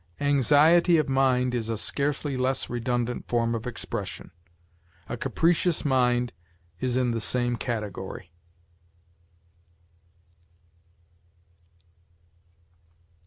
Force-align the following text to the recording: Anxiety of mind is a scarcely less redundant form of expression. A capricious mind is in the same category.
Anxiety 0.19 0.97
of 0.97 1.07
mind 1.07 1.53
is 1.53 1.69
a 1.69 1.77
scarcely 1.77 2.35
less 2.35 2.71
redundant 2.71 3.27
form 3.27 3.53
of 3.53 3.67
expression. 3.67 4.31
A 5.07 5.15
capricious 5.15 5.85
mind 5.85 6.33
is 6.79 6.97
in 6.97 7.11
the 7.11 7.21
same 7.21 7.55
category. 7.55 8.31